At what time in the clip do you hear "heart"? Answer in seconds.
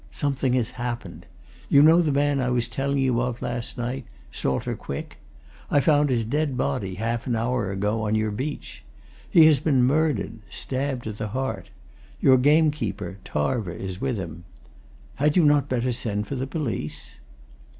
11.27-11.69